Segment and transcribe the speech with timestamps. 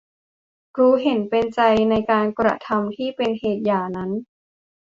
[0.77, 4.11] รู้เห็นเป็นใจในการกระทำที่เป็นเหตุหย่านั้น